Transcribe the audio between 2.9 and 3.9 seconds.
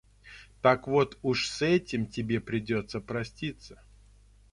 проститься.